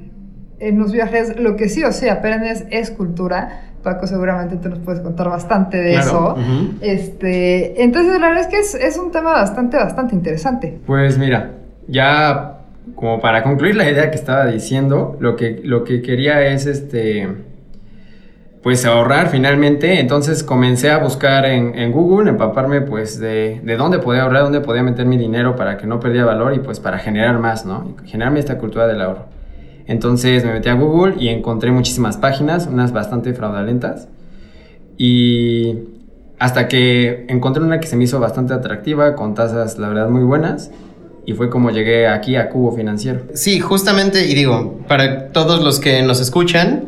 en 0.58 0.78
los 0.80 0.90
viajes 0.90 1.38
lo 1.38 1.54
que 1.54 1.68
sí 1.68 1.84
o 1.84 1.92
sí 1.92 2.08
aprendes 2.08 2.64
es 2.70 2.90
cultura. 2.90 3.62
Paco, 3.84 4.08
seguramente 4.08 4.56
tú 4.56 4.68
nos 4.68 4.80
puedes 4.80 5.00
contar 5.00 5.28
bastante 5.28 5.76
de 5.76 5.92
claro. 5.92 6.08
eso. 6.08 6.34
Uh 6.34 6.38
-huh. 6.38 6.78
este, 6.80 7.84
entonces, 7.84 8.20
la 8.20 8.26
verdad 8.30 8.42
es 8.42 8.48
que 8.48 8.58
es, 8.58 8.74
es 8.74 8.98
un 8.98 9.12
tema 9.12 9.30
bastante, 9.30 9.76
bastante 9.76 10.16
interesante. 10.16 10.80
Pues 10.86 11.18
mira, 11.18 11.52
ya 11.86 12.55
como 12.94 13.20
para 13.20 13.42
concluir 13.42 13.76
la 13.76 13.90
idea 13.90 14.10
que 14.10 14.16
estaba 14.16 14.46
diciendo, 14.46 15.16
lo 15.20 15.36
que, 15.36 15.60
lo 15.64 15.84
que 15.84 16.02
quería 16.02 16.46
es 16.46 16.66
este 16.66 17.28
pues 18.62 18.84
ahorrar 18.84 19.28
finalmente, 19.28 20.00
entonces 20.00 20.42
comencé 20.42 20.90
a 20.90 20.98
buscar 20.98 21.46
en, 21.46 21.78
en 21.78 21.92
Google, 21.92 22.30
empaparme 22.30 22.80
pues 22.80 23.20
de, 23.20 23.60
de, 23.62 23.76
dónde 23.76 24.00
podía 24.00 24.22
ahorrar, 24.22 24.42
dónde 24.42 24.60
podía 24.60 24.82
meter 24.82 25.06
mi 25.06 25.16
dinero 25.16 25.54
para 25.54 25.76
que 25.76 25.86
no 25.86 26.00
perdiera 26.00 26.26
valor 26.26 26.52
y 26.52 26.58
pues 26.58 26.80
para 26.80 26.98
generar 26.98 27.38
más, 27.38 27.64
¿no? 27.64 27.94
Generarme 28.06 28.40
esta 28.40 28.58
cultura 28.58 28.88
del 28.88 29.00
ahorro. 29.02 29.26
Entonces 29.86 30.44
me 30.44 30.52
metí 30.52 30.68
a 30.68 30.74
Google 30.74 31.14
y 31.16 31.28
encontré 31.28 31.70
muchísimas 31.70 32.16
páginas, 32.16 32.66
unas 32.66 32.92
bastante 32.92 33.34
fraudulentas 33.34 34.08
y 34.98 35.84
hasta 36.40 36.66
que 36.66 37.24
encontré 37.28 37.62
una 37.62 37.78
que 37.78 37.86
se 37.86 37.94
me 37.94 38.02
hizo 38.02 38.18
bastante 38.18 38.52
atractiva, 38.52 39.14
con 39.14 39.34
tasas 39.34 39.78
la 39.78 39.88
verdad 39.88 40.08
muy 40.08 40.24
buenas 40.24 40.72
y 41.26 41.32
fue 41.32 41.50
como 41.50 41.70
llegué 41.70 42.06
aquí 42.06 42.36
a 42.36 42.48
Cubo 42.48 42.74
Financiero. 42.74 43.22
Sí, 43.34 43.58
justamente, 43.60 44.26
y 44.26 44.34
digo, 44.34 44.80
para 44.88 45.28
todos 45.28 45.62
los 45.62 45.80
que 45.80 46.00
nos 46.02 46.20
escuchan, 46.20 46.84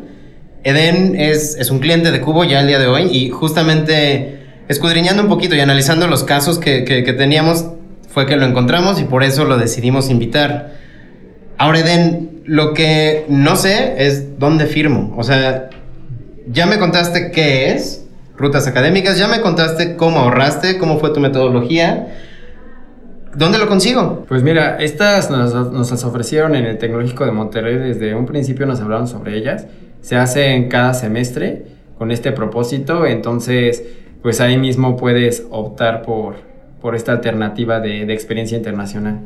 Eden 0.63 1.15
es, 1.19 1.57
es 1.57 1.69
un 1.69 1.79
cliente 1.79 2.11
de 2.11 2.21
Cubo 2.21 2.45
ya 2.45 2.61
el 2.61 2.67
día 2.67 2.79
de 2.79 2.87
hoy 2.87 3.09
y 3.11 3.29
justamente 3.29 4.39
escudriñando 4.69 5.23
un 5.23 5.29
poquito 5.29 5.55
y 5.55 5.59
analizando 5.59 6.07
los 6.07 6.23
casos 6.23 6.57
que, 6.57 6.85
que, 6.85 7.03
que 7.03 7.13
teníamos 7.13 7.65
fue 8.07 8.25
que 8.25 8.37
lo 8.37 8.45
encontramos 8.45 8.99
y 8.99 9.03
por 9.03 9.23
eso 9.23 9.45
lo 9.45 9.57
decidimos 9.57 10.09
invitar. 10.09 10.73
Ahora, 11.57 11.79
Eden, 11.79 12.41
lo 12.45 12.73
que 12.73 13.25
no 13.27 13.55
sé 13.57 13.95
es 13.97 14.39
dónde 14.39 14.65
firmo. 14.65 15.13
O 15.17 15.23
sea, 15.23 15.69
ya 16.47 16.65
me 16.65 16.79
contaste 16.79 17.31
qué 17.31 17.71
es, 17.71 18.05
rutas 18.37 18.67
académicas, 18.67 19.19
ya 19.19 19.27
me 19.27 19.41
contaste 19.41 19.97
cómo 19.97 20.19
ahorraste, 20.19 20.77
cómo 20.77 20.97
fue 20.99 21.13
tu 21.13 21.19
metodología. 21.19 22.07
¿Dónde 23.35 23.57
lo 23.57 23.67
consigo? 23.67 24.25
Pues 24.27 24.43
mira, 24.43 24.77
estas 24.77 25.29
nos, 25.29 25.53
nos, 25.53 25.91
las 25.91 26.03
ofrecieron 26.03 26.55
en 26.55 26.65
el 26.65 26.77
Tecnológico 26.77 27.25
de 27.25 27.31
Monterrey. 27.31 27.77
Desde 27.77 28.15
un 28.15 28.25
principio 28.25 28.65
nos 28.65 28.81
hablaron 28.81 29.07
sobre 29.07 29.37
ellas. 29.37 29.67
Se 30.01 30.15
hacen 30.15 30.67
cada 30.67 30.93
semestre 30.93 31.65
con 31.97 32.11
este 32.11 32.31
propósito. 32.31 33.05
Entonces, 33.05 33.83
pues 34.21 34.41
ahí 34.41 34.57
mismo 34.57 34.97
puedes 34.97 35.45
optar 35.51 36.01
por, 36.01 36.35
por 36.81 36.95
esta 36.95 37.11
alternativa 37.11 37.79
de, 37.79 38.05
de 38.05 38.13
experiencia 38.13 38.57
internacional. 38.57 39.19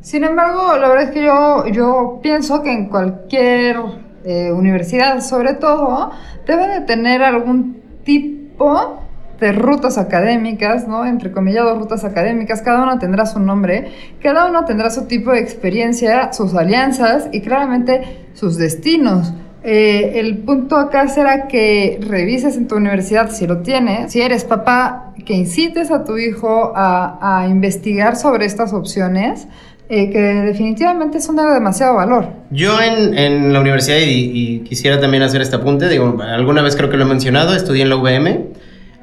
Sin 0.00 0.24
embargo, 0.24 0.76
la 0.76 0.88
verdad 0.88 1.04
es 1.04 1.10
que 1.12 1.24
yo, 1.24 1.66
yo 1.68 2.20
pienso 2.22 2.62
que 2.62 2.72
en 2.72 2.88
cualquier 2.88 3.76
eh, 4.24 4.50
universidad, 4.52 5.20
sobre 5.20 5.54
todo, 5.54 6.10
debe 6.46 6.68
de 6.68 6.80
tener 6.80 7.22
algún 7.22 7.82
tipo 8.04 9.03
de 9.40 9.52
rutas 9.52 9.98
académicas, 9.98 10.86
¿no? 10.86 11.04
Entre 11.06 11.32
comillados, 11.32 11.78
rutas 11.78 12.04
académicas, 12.04 12.62
cada 12.62 12.82
uno 12.82 12.98
tendrá 12.98 13.26
su 13.26 13.40
nombre, 13.40 13.90
cada 14.22 14.46
uno 14.46 14.64
tendrá 14.64 14.90
su 14.90 15.06
tipo 15.06 15.32
de 15.32 15.40
experiencia, 15.40 16.32
sus 16.32 16.54
alianzas 16.54 17.28
y 17.32 17.40
claramente 17.40 18.02
sus 18.34 18.56
destinos. 18.56 19.32
Eh, 19.66 20.20
el 20.20 20.38
punto 20.38 20.76
acá 20.76 21.08
será 21.08 21.48
que 21.48 21.98
revises 22.06 22.56
en 22.56 22.68
tu 22.68 22.76
universidad 22.76 23.30
si 23.30 23.46
lo 23.46 23.58
tienes, 23.58 24.12
si 24.12 24.20
eres 24.20 24.44
papá, 24.44 25.14
que 25.24 25.32
incites 25.32 25.90
a 25.90 26.04
tu 26.04 26.18
hijo 26.18 26.72
a, 26.76 27.40
a 27.40 27.48
investigar 27.48 28.16
sobre 28.16 28.44
estas 28.44 28.72
opciones. 28.72 29.48
Eh, 29.90 30.08
que 30.08 30.18
definitivamente 30.18 31.20
son 31.20 31.36
de 31.36 31.42
demasiado 31.42 31.96
valor. 31.96 32.28
Yo 32.50 32.80
en, 32.80 33.18
en 33.18 33.52
la 33.52 33.60
universidad, 33.60 33.98
y, 33.98 34.30
y, 34.32 34.58
quisiera 34.60 34.98
también 34.98 35.22
hacer 35.22 35.42
este 35.42 35.56
apunte, 35.56 35.90
digo, 35.90 36.16
alguna 36.22 36.62
vez 36.62 36.74
creo 36.74 36.88
que 36.88 36.96
lo 36.96 37.04
he 37.04 37.06
mencionado, 37.06 37.54
estudié 37.54 37.82
en 37.82 37.90
la 37.90 37.96
UVM, 37.96 38.46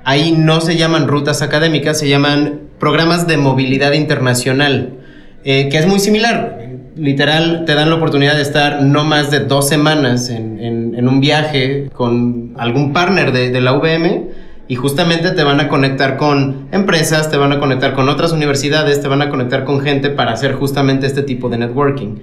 ahí 0.03 0.31
no 0.31 0.61
se 0.61 0.77
llaman 0.77 1.07
rutas 1.07 1.41
académicas, 1.41 1.99
se 1.99 2.09
llaman 2.09 2.61
programas 2.79 3.27
de 3.27 3.37
movilidad 3.37 3.93
internacional, 3.93 4.93
eh, 5.43 5.69
que 5.69 5.77
es 5.77 5.87
muy 5.87 5.99
similar. 5.99 6.59
Literal, 6.95 7.63
te 7.65 7.73
dan 7.73 7.89
la 7.89 7.95
oportunidad 7.95 8.35
de 8.35 8.41
estar 8.41 8.81
no 8.81 9.03
más 9.03 9.31
de 9.31 9.39
dos 9.41 9.67
semanas 9.67 10.29
en, 10.29 11.07
un 11.07 11.19
viaje 11.19 11.89
con 11.93 12.53
algún 12.57 12.93
partner 12.93 13.31
de, 13.31 13.59
la 13.59 13.73
UVM 13.73 14.27
y 14.67 14.75
justamente 14.75 15.31
te 15.31 15.43
van 15.43 15.59
a 15.59 15.67
conectar 15.67 16.15
con 16.15 16.67
empresas, 16.71 17.31
te 17.31 17.37
van 17.37 17.51
a 17.51 17.59
conectar 17.59 17.93
con 17.93 18.07
otras 18.07 18.31
universidades, 18.31 19.01
te 19.01 19.07
van 19.07 19.21
a 19.21 19.29
conectar 19.29 19.63
con 19.65 19.81
gente 19.81 20.09
para 20.09 20.31
hacer 20.31 20.53
justamente 20.53 21.07
este 21.07 21.23
tipo 21.23 21.49
de 21.49 21.57
networking. 21.57 22.17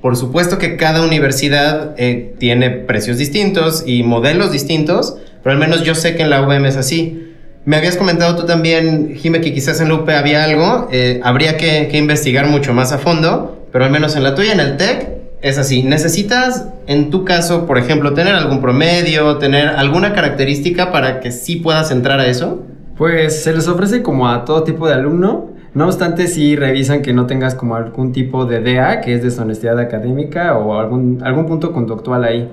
Por 0.00 0.16
supuesto 0.16 0.58
que 0.58 0.76
cada 0.76 1.02
universidad 1.02 1.94
eh, 1.96 2.34
tiene 2.38 2.70
precios 2.70 3.18
distintos 3.18 3.84
y 3.86 4.02
modelos 4.02 4.52
distintos, 4.52 5.16
pero 5.44 5.52
al 5.52 5.60
menos 5.60 5.84
yo 5.84 5.94
sé 5.94 6.16
que 6.16 6.22
en 6.22 6.30
la 6.30 6.42
UVM 6.42 6.64
es 6.66 6.76
así. 6.76 7.34
Me 7.66 7.76
habías 7.76 7.96
comentado 7.96 8.34
tú 8.34 8.46
también, 8.46 9.14
Jime, 9.14 9.40
que 9.40 9.54
quizás 9.54 9.80
en 9.80 9.88
Lupe 9.88 10.14
había 10.14 10.42
algo, 10.42 10.88
eh, 10.90 11.20
habría 11.22 11.56
que, 11.56 11.88
investigar 11.96 12.46
mucho 12.46 12.72
más 12.74 12.92
a 12.92 12.98
fondo, 12.98 13.68
pero 13.70 13.84
al 13.84 13.90
menos 13.90 14.16
en 14.16 14.22
la 14.22 14.34
tuya, 14.34 14.52
en 14.52 14.60
el 14.60 14.76
TEC, 14.76 15.08
es 15.42 15.58
así. 15.58 15.82
¿Necesitas, 15.82 16.66
en 16.86 17.10
tu 17.10 17.24
caso, 17.24 17.66
por 17.66 17.78
ejemplo, 17.78 18.14
tener 18.14 18.34
algún 18.34 18.60
promedio, 18.60 19.36
tener 19.36 19.68
alguna 19.68 20.14
característica 20.14 20.90
para 20.90 21.20
que 21.20 21.30
sí 21.30 21.56
puedas 21.56 21.90
entrar 21.90 22.20
a 22.20 22.26
eso? 22.26 22.62
Pues 22.96 23.42
se 23.42 23.54
les 23.54 23.68
ofrece 23.68 24.02
como 24.02 24.28
a 24.28 24.44
todo 24.44 24.62
tipo 24.64 24.88
de 24.88 24.94
alumno, 24.94 25.50
no 25.74 25.86
obstante, 25.86 26.28
si 26.28 26.54
revisan 26.54 27.02
que 27.02 27.12
no 27.12 27.26
tengas 27.26 27.54
como 27.54 27.74
algún 27.74 28.12
tipo 28.12 28.46
de 28.46 28.60
DA, 28.60 29.00
que 29.00 29.12
es 29.12 29.22
deshonestidad 29.22 29.78
académica, 29.80 30.56
o 30.56 30.78
algún, 30.78 31.20
algún 31.24 31.46
punto 31.46 31.72
conductual 31.72 32.24
ahí. 32.24 32.48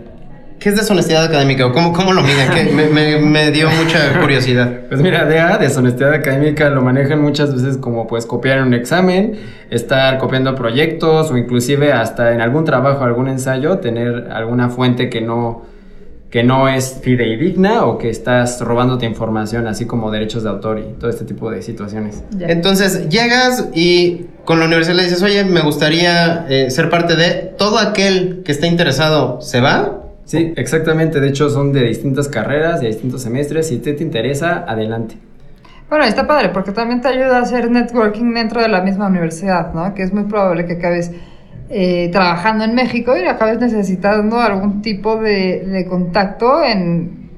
¿Qué 0.62 0.70
es 0.70 0.76
deshonestidad 0.76 1.24
académica 1.24 1.66
o 1.66 1.74
cómo, 1.74 1.92
cómo 1.92 2.14
lo 2.14 2.22
miden? 2.22 2.76
me, 2.76 2.86
me, 2.88 3.18
me, 3.18 3.50
dio 3.50 3.68
mucha 3.72 4.22
curiosidad. 4.22 4.82
Pues 4.90 5.02
mira, 5.02 5.26
DA, 5.26 5.58
deshonestidad 5.58 6.14
académica, 6.14 6.70
lo 6.70 6.84
manejan 6.84 7.20
muchas 7.20 7.52
veces 7.56 7.78
como 7.78 8.06
pues 8.06 8.28
copiar 8.28 8.62
un 8.62 8.76
examen, 8.76 9.40
estar 9.72 10.20
copiando 10.20 10.54
proyectos 10.54 11.32
o 11.32 11.38
inclusive 11.38 11.92
hasta 11.92 12.34
en 12.34 12.42
algún 12.42 12.64
trabajo, 12.64 13.04
algún 13.04 13.28
ensayo, 13.28 13.80
tener 13.80 14.28
alguna 14.32 14.70
fuente 14.70 15.10
que 15.10 15.22
no, 15.22 15.64
que 16.30 16.44
no 16.44 16.70
es 16.70 17.00
fidedigna 17.02 17.86
o 17.86 17.98
que 17.98 18.12
estás 18.12 18.62
robándote 18.62 19.08
información, 19.08 19.66
así 19.66 19.88
como 19.88 20.12
derechos 20.12 20.44
de 20.44 20.50
autor 20.50 20.78
y 20.78 21.00
todo 21.00 21.10
este 21.10 21.26
tipo 21.26 21.50
de 21.50 21.64
situaciones. 21.64 22.24
Entonces 22.40 23.10
llegas 23.10 23.70
y 23.74 24.28
con 24.46 24.60
la 24.60 24.66
universidad 24.66 24.96
le 24.96 25.06
dices, 25.06 25.24
oye, 25.24 25.44
me 25.44 25.62
gustaría 25.62 26.46
eh, 26.50 26.70
ser 26.70 26.92
parte 26.92 27.16
de 27.16 27.52
todo 27.58 27.80
aquel 27.80 28.44
que 28.46 28.52
esté 28.52 28.68
interesado, 28.68 29.42
¿se 29.42 29.60
va? 29.60 30.02
Sí, 30.26 30.54
exactamente. 30.56 31.20
De 31.20 31.30
hecho, 31.30 31.50
son 31.50 31.74
de 31.74 31.84
distintas 31.84 32.28
carreras, 32.28 32.82
de 32.82 32.88
distintos 32.88 33.22
semestres. 33.22 33.68
Si 33.68 33.78
te, 33.80 33.94
te 33.94 34.04
interesa, 34.04 34.66
adelante. 34.68 35.16
Bueno, 35.90 36.06
está 36.06 36.26
padre 36.26 36.50
porque 36.50 36.72
también 36.72 37.02
te 37.02 37.10
ayuda 37.10 37.40
a 37.40 37.42
hacer 37.42 37.70
networking 37.70 38.34
dentro 38.34 38.62
de 38.62 38.70
la 38.70 38.82
misma 38.82 39.08
universidad, 39.08 39.74
¿no? 39.74 39.94
Que 39.94 40.04
es 40.04 40.14
muy 40.14 40.24
probable 40.24 40.66
que 40.66 40.74
acabes 40.74 41.12
eh, 41.70 42.10
trabajando 42.14 42.64
en 42.64 42.76
México 42.76 43.14
y 43.18 43.26
acabes 43.28 43.60
necesitando 43.60 44.40
algún 44.40 44.82
tipo 44.82 45.18
de, 45.18 45.86
contacto 45.90 46.64
en, 46.64 47.32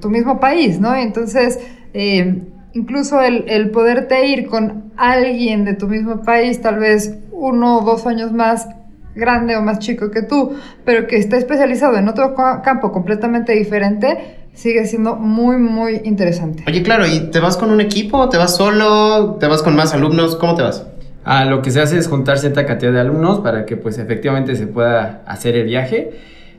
tu 0.00 0.10
mismo 0.10 0.40
país, 0.40 0.80
¿no? 0.80 0.94
Entonces, 0.94 1.58
eh, 1.94 2.42
incluso 2.74 3.22
el, 3.22 3.44
el, 3.48 3.70
poderte 3.70 4.26
ir 4.26 4.46
con 4.46 4.92
alguien 4.96 5.64
de 5.64 5.74
tu 5.74 5.88
mismo 5.88 6.22
país, 6.22 6.60
tal 6.60 6.78
vez 6.78 7.16
uno 7.32 7.78
o 7.78 7.84
dos 7.84 8.06
años 8.06 8.32
más 8.32 8.68
grande 9.16 9.56
o 9.56 9.62
más 9.62 9.80
chico 9.80 10.10
que 10.10 10.22
tú, 10.22 10.54
pero 10.84 11.06
que 11.06 11.16
está 11.16 11.36
especializado 11.36 11.96
en 11.96 12.08
otro 12.08 12.34
campo 12.62 12.92
completamente 12.92 13.52
diferente, 13.54 14.36
sigue 14.52 14.86
siendo 14.86 15.16
muy, 15.16 15.56
muy 15.56 16.02
interesante. 16.04 16.64
Oye, 16.66 16.82
claro, 16.82 17.06
¿y 17.06 17.30
te 17.30 17.40
vas 17.40 17.56
con 17.56 17.70
un 17.70 17.80
equipo? 17.80 18.28
¿Te 18.28 18.36
vas 18.36 18.56
solo? 18.56 19.36
¿Te 19.40 19.46
vas 19.46 19.62
con 19.62 19.74
más 19.74 19.94
alumnos? 19.94 20.36
¿Cómo 20.36 20.54
te 20.54 20.62
vas? 20.62 20.86
Ah, 21.24 21.44
lo 21.44 21.60
que 21.60 21.70
se 21.72 21.80
hace 21.80 21.98
es 21.98 22.06
juntar 22.06 22.38
cierta 22.38 22.66
cantidad 22.66 22.92
de 22.92 23.00
alumnos 23.00 23.40
para 23.40 23.66
que 23.66 23.76
pues 23.76 23.98
efectivamente 23.98 24.54
se 24.54 24.68
pueda 24.68 25.22
hacer 25.26 25.56
el 25.56 25.64
viaje. 25.64 26.12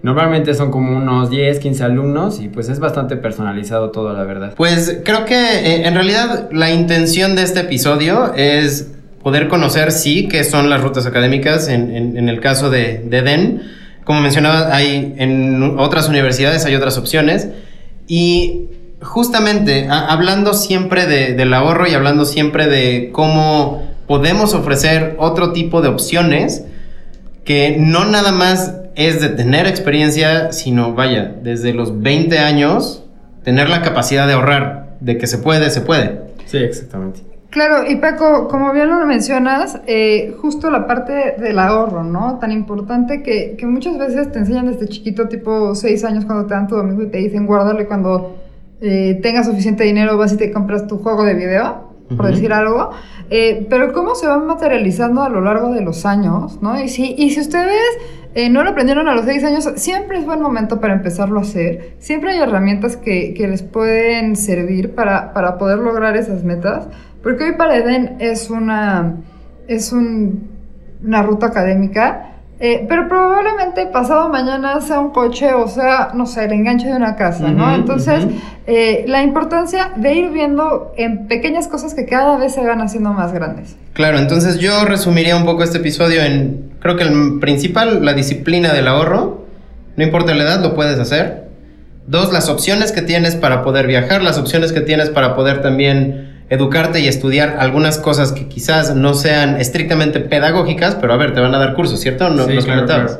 Normalmente 0.03 0.53
son 0.53 0.71
como 0.71 0.95
unos 0.95 1.29
10, 1.29 1.59
15 1.59 1.83
alumnos 1.83 2.39
y 2.39 2.49
pues 2.49 2.69
es 2.69 2.79
bastante 2.79 3.15
personalizado 3.15 3.91
todo, 3.91 4.13
la 4.13 4.23
verdad. 4.25 4.53
Pues 4.55 5.01
creo 5.03 5.25
que 5.25 5.35
eh, 5.35 5.87
en 5.87 5.95
realidad 5.95 6.49
la 6.51 6.71
intención 6.71 7.35
de 7.35 7.43
este 7.43 7.61
episodio 7.61 8.33
es 8.35 8.91
poder 9.21 9.47
conocer, 9.47 9.91
sí, 9.91 10.27
qué 10.27 10.43
son 10.43 10.69
las 10.69 10.81
rutas 10.81 11.05
académicas 11.05 11.67
en, 11.67 12.17
en, 12.17 12.29
el 12.29 12.39
caso 12.39 12.69
de, 12.69 12.99
de, 13.03 13.21
DEN. 13.21 13.61
Como 14.03 14.21
mencionaba, 14.21 14.73
hay 14.75 15.15
en 15.17 15.77
otras 15.79 16.07
universidades 16.07 16.65
hay 16.65 16.75
otras 16.75 16.97
opciones 16.97 17.49
y 18.07 18.67
justamente 19.01 19.87
hablando 19.89 20.53
siempre 20.53 21.05
de, 21.05 21.33
del 21.33 21.53
ahorro 21.53 21.87
y 21.87 21.93
hablando 21.93 22.25
siempre 22.25 22.67
de 22.67 23.09
cómo 23.11 23.83
podemos 24.07 24.53
ofrecer 24.53 25.15
otro 25.19 25.51
tipo 25.51 25.81
de 25.81 25.89
opciones 25.89 26.63
que 27.43 27.77
no 27.79 28.05
nada 28.05 28.31
más 28.31 28.73
es 28.95 29.21
de 29.21 29.29
tener 29.29 29.67
experiencia, 29.67 30.51
sino 30.51 30.93
vaya, 30.93 31.35
desde 31.43 31.73
los 31.73 32.01
20 32.01 32.39
años, 32.39 33.03
tener 33.43 33.69
la 33.69 33.81
capacidad 33.81 34.25
de 34.25 34.33
ahorrar, 34.33 34.97
de 34.99 35.17
que 35.17 35.27
se 35.27 35.37
puede, 35.37 35.69
se 35.69 35.81
puede. 35.81 36.21
Sí, 36.45 36.57
exactamente. 36.57 37.21
Claro, 37.49 37.89
y 37.89 37.95
Paco, 37.95 38.49
como 38.49 38.73
bien 38.73 38.89
lo 38.89 39.05
mencionas, 39.05 39.79
eh, 39.87 40.35
justo 40.41 40.69
la 40.69 40.85
parte 40.85 41.35
del 41.39 41.59
ahorro, 41.59 42.03
¿no? 42.03 42.39
Tan 42.39 42.51
importante 42.51 43.23
que, 43.23 43.55
que, 43.57 43.65
muchas 43.65 43.97
veces 43.97 44.31
te 44.31 44.39
enseñan 44.39 44.67
desde 44.67 44.87
chiquito, 44.87 45.29
tipo 45.29 45.73
6 45.73 46.03
años, 46.03 46.25
cuando 46.25 46.45
te 46.45 46.53
dan 46.53 46.67
tu 46.67 46.75
domingo 46.75 47.03
y 47.03 47.07
te 47.07 47.19
dicen 47.19 47.45
guárdale 47.45 47.87
cuando 47.87 48.35
eh, 48.81 49.19
tengas 49.23 49.47
suficiente 49.47 49.85
dinero, 49.85 50.17
vas 50.17 50.33
y 50.33 50.37
te 50.37 50.51
compras 50.51 50.87
tu 50.87 50.97
juego 50.97 51.23
de 51.23 51.33
video, 51.35 51.89
por 52.15 52.27
decir 52.27 52.51
algo. 52.51 52.91
Eh, 53.29 53.65
pero 53.69 53.91
cómo 53.93 54.15
se 54.15 54.27
van 54.27 54.45
materializando 54.45 55.23
a 55.23 55.29
lo 55.29 55.41
largo 55.41 55.73
de 55.73 55.81
los 55.81 56.05
años, 56.05 56.61
¿no? 56.61 56.79
Y 56.79 56.89
si, 56.89 57.15
y 57.17 57.31
si 57.31 57.41
ustedes 57.41 57.81
eh, 58.35 58.49
no 58.49 58.63
lo 58.63 58.69
aprendieron 58.69 59.07
a 59.07 59.15
los 59.15 59.25
6 59.25 59.43
años, 59.43 59.69
siempre 59.77 60.19
es 60.19 60.25
buen 60.25 60.41
momento 60.41 60.79
para 60.79 60.93
empezarlo 60.93 61.39
a 61.39 61.41
hacer. 61.41 61.95
Siempre 61.99 62.31
hay 62.31 62.39
herramientas 62.39 62.95
que, 62.95 63.33
que 63.33 63.47
les 63.47 63.63
pueden 63.63 64.35
servir 64.35 64.93
para, 64.93 65.33
para, 65.33 65.57
poder 65.57 65.79
lograr 65.79 66.15
esas 66.15 66.43
metas. 66.43 66.87
Porque 67.27 67.43
hoy 67.43 67.51
para 67.57 67.75
Eden 67.75 68.15
es 68.19 68.49
una, 68.49 69.17
es 69.67 69.91
un, 69.91 70.49
una 71.03 71.23
ruta 71.23 71.47
académica 71.47 72.37
eh, 72.59 72.85
pero 72.87 73.09
probablemente 73.09 73.85
pasado 73.87 74.29
mañana 74.29 74.79
sea 74.79 75.01
un 75.01 75.11
coche 75.11 75.53
o 75.53 75.67
sea, 75.67 76.11
no 76.15 76.25
sé, 76.25 76.45
el 76.45 76.53
enganche 76.53 76.87
de 76.87 76.95
una 76.95 77.17
casa, 77.17 77.49
¿no? 77.49 77.75
Entonces, 77.75 78.25
eh, 78.65 79.03
la 79.07 79.23
importancia 79.23 79.91
de 79.97 80.13
ir 80.13 80.31
viendo 80.31 80.93
en 80.97 81.27
pequeñas 81.27 81.67
cosas 81.67 81.93
que 81.93 82.05
cada 82.05 82.37
vez 82.37 82.53
se 82.53 82.65
van 82.65 82.79
haciendo 82.79 83.11
más 83.11 83.33
grandes. 83.33 83.75
Claro, 83.91 84.19
entonces 84.19 84.57
yo 84.57 84.85
resumiría 84.85 85.35
un 85.35 85.43
poco 85.43 85.63
este 85.63 85.79
episodio 85.79 86.23
en, 86.23 86.71
creo 86.79 86.95
que 86.95 87.03
el 87.03 87.39
principal, 87.41 88.05
la 88.05 88.13
disciplina 88.13 88.71
del 88.71 88.87
ahorro. 88.87 89.45
No 89.97 90.03
importa 90.03 90.33
la 90.33 90.43
edad, 90.43 90.61
lo 90.61 90.75
puedes 90.75 90.97
hacer. 90.97 91.49
Dos, 92.07 92.31
las 92.31 92.47
opciones 92.47 92.93
que 92.93 93.01
tienes 93.01 93.35
para 93.35 93.63
poder 93.63 93.85
viajar, 93.85 94.23
las 94.23 94.37
opciones 94.37 94.71
que 94.71 94.79
tienes 94.79 95.09
para 95.09 95.35
poder 95.35 95.61
también 95.61 96.26
educarte 96.49 96.99
y 97.01 97.07
estudiar 97.07 97.57
algunas 97.59 97.97
cosas 97.97 98.31
que 98.31 98.47
quizás 98.47 98.95
no 98.95 99.13
sean 99.13 99.59
estrictamente 99.59 100.19
pedagógicas, 100.19 100.95
pero 100.95 101.13
a 101.13 101.17
ver, 101.17 101.33
te 101.33 101.41
van 101.41 101.53
a 101.53 101.57
dar 101.57 101.73
cursos, 101.73 101.99
¿cierto? 101.99 102.29
No, 102.29 102.47
sí, 102.47 102.57
comentabas. 102.57 103.19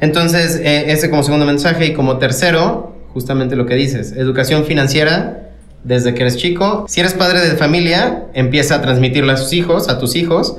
Entonces, 0.00 0.56
eh, 0.56 0.92
ese 0.92 1.08
como 1.08 1.22
segundo 1.22 1.46
mensaje 1.46 1.86
y 1.86 1.94
como 1.94 2.18
tercero, 2.18 2.94
justamente 3.14 3.56
lo 3.56 3.66
que 3.66 3.74
dices, 3.74 4.12
educación 4.12 4.64
financiera 4.64 5.50
desde 5.84 6.14
que 6.14 6.22
eres 6.22 6.36
chico. 6.36 6.84
Si 6.88 7.00
eres 7.00 7.14
padre 7.14 7.40
de 7.40 7.56
familia, 7.56 8.24
empieza 8.34 8.76
a 8.76 8.82
transmitirla 8.82 9.34
a 9.34 9.36
sus 9.36 9.52
hijos, 9.52 9.88
a 9.88 9.98
tus 9.98 10.16
hijos, 10.16 10.58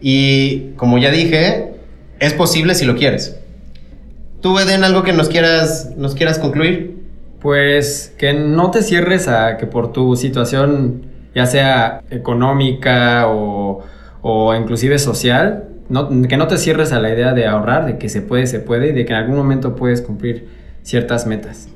y 0.00 0.70
como 0.76 0.98
ya 0.98 1.10
dije, 1.10 1.72
es 2.20 2.32
posible 2.32 2.74
si 2.74 2.84
lo 2.84 2.96
quieres. 2.96 3.36
¿Tú, 4.40 4.58
Eden, 4.58 4.84
algo 4.84 5.02
que 5.02 5.12
nos 5.12 5.28
quieras, 5.28 5.90
nos 5.96 6.14
quieras 6.14 6.38
concluir? 6.38 6.96
Pues 7.40 8.14
que 8.16 8.32
no 8.32 8.70
te 8.70 8.82
cierres 8.82 9.26
a 9.28 9.56
que 9.56 9.66
por 9.66 9.92
tu 9.92 10.16
situación 10.16 11.07
ya 11.34 11.46
sea 11.46 12.02
económica 12.10 13.26
o, 13.28 13.84
inclusive 14.54 14.98
social, 14.98 15.64
que 16.28 16.36
no 16.36 16.46
te 16.46 16.58
cierres 16.58 16.92
a 16.92 17.00
la 17.00 17.10
idea 17.10 17.32
de 17.32 17.46
ahorrar, 17.46 17.86
de 17.86 17.98
que 17.98 18.08
se 18.08 18.20
puede, 18.20 18.46
se 18.46 18.60
puede 18.60 18.88
y 18.88 18.92
de 18.92 19.04
que 19.06 19.12
en 19.12 19.18
algún 19.20 19.36
momento 19.36 19.74
puedes 19.74 20.02
cumplir 20.02 20.48
ciertas 20.82 21.26
metas. 21.26 21.68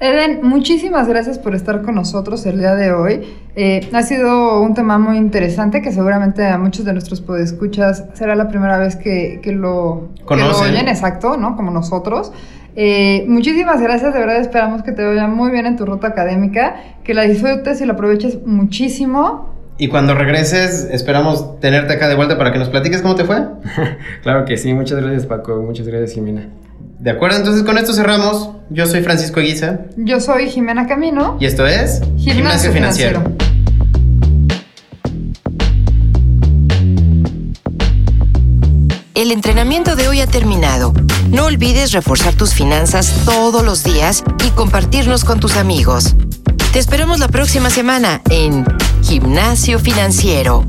Eden, 0.00 0.40
muchísimas 0.42 1.08
gracias 1.08 1.38
por 1.38 1.54
estar 1.54 1.82
con 1.82 1.94
nosotros 1.94 2.46
el 2.46 2.58
día 2.58 2.74
de 2.74 2.90
hoy. 2.90 3.20
Eh, 3.54 3.86
ha 3.92 4.02
sido 4.02 4.62
un 4.62 4.72
tema 4.72 4.98
muy 4.98 5.18
interesante 5.18 5.82
que 5.82 5.92
seguramente 5.92 6.46
a 6.46 6.56
muchos 6.56 6.86
de 6.86 6.94
nuestros 6.94 7.20
podescuchas 7.20 8.06
será 8.14 8.34
la 8.34 8.48
primera 8.48 8.78
vez 8.78 8.96
que, 8.96 9.42
lo, 9.44 10.08
que 10.26 10.36
lo 10.36 10.58
oyen, 10.58 10.88
exacto, 10.88 11.36
¿no? 11.36 11.54
Como 11.54 11.70
nosotros. 11.70 12.32
Eh, 12.76 13.24
muchísimas 13.26 13.80
gracias, 13.80 14.14
de 14.14 14.20
verdad 14.20 14.36
esperamos 14.36 14.82
que 14.82 14.92
te 14.92 15.04
vaya 15.04 15.26
muy 15.26 15.50
bien 15.50 15.66
en 15.66 15.76
tu 15.76 15.86
ruta 15.86 16.08
académica, 16.08 16.76
que 17.04 17.14
la 17.14 17.22
disfrutes 17.22 17.80
y 17.80 17.86
la 17.86 17.94
aproveches 17.94 18.44
muchísimo. 18.46 19.48
Y 19.78 19.88
cuando 19.88 20.14
regreses, 20.14 20.88
esperamos 20.90 21.58
tenerte 21.60 21.94
acá 21.94 22.08
de 22.08 22.14
vuelta 22.14 22.36
para 22.36 22.52
que 22.52 22.58
nos 22.58 22.68
platiques 22.68 23.02
cómo 23.02 23.14
te 23.14 23.24
fue. 23.24 23.38
claro 24.22 24.44
que 24.44 24.56
sí, 24.56 24.74
muchas 24.74 25.00
gracias 25.00 25.26
Paco, 25.26 25.56
muchas 25.62 25.86
gracias 25.86 26.12
Jimena. 26.12 26.48
De 26.98 27.10
acuerdo, 27.10 27.38
entonces 27.38 27.62
con 27.62 27.78
esto 27.78 27.94
cerramos. 27.94 28.50
Yo 28.68 28.84
soy 28.86 29.00
Francisco 29.00 29.40
Guisa. 29.40 29.86
Yo 29.96 30.20
soy 30.20 30.50
Jimena 30.50 30.86
Camino. 30.86 31.38
Y 31.40 31.46
esto 31.46 31.66
es 31.66 32.02
Gimnasio, 32.18 32.34
Gimnasio 32.34 32.72
Financiero. 32.72 33.22
El 39.14 39.32
entrenamiento 39.32 39.96
de 39.96 40.08
hoy 40.08 40.20
ha 40.20 40.26
terminado. 40.26 40.92
No 41.30 41.44
olvides 41.44 41.92
reforzar 41.92 42.34
tus 42.34 42.54
finanzas 42.54 43.12
todos 43.24 43.64
los 43.64 43.84
días 43.84 44.24
y 44.44 44.50
compartirnos 44.50 45.24
con 45.24 45.38
tus 45.38 45.56
amigos. 45.56 46.16
Te 46.72 46.80
esperamos 46.80 47.20
la 47.20 47.28
próxima 47.28 47.70
semana 47.70 48.20
en 48.30 48.64
Gimnasio 49.02 49.78
Financiero. 49.78 50.66